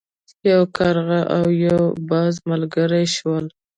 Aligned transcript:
یو 0.51 0.61
کارغه 0.77 1.19
او 1.35 1.43
یو 1.67 1.81
باز 2.09 2.33
ملګري 2.49 3.05
شول. 3.15 3.45